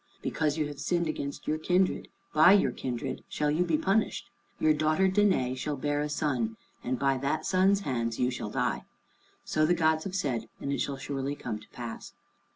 [0.23, 4.27] Because you have sinned against your kindred, by your kindred shall you be punished.
[4.59, 8.85] Your daughter Danæ shall bear a son, and by that son's hands you shall die.
[9.45, 12.13] So the gods have said, and it shall surely come to pass."